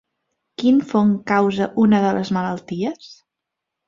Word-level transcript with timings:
Quin 0.61 0.77
fong 0.93 1.11
causa 1.31 1.67
una 1.83 1.99
de 2.05 2.13
les 2.19 2.31
malalties? 2.39 3.11